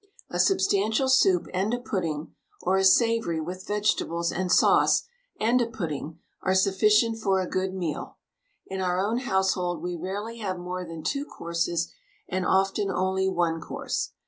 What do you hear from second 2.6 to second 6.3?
or a savoury with vegetables and sauce and a pudding,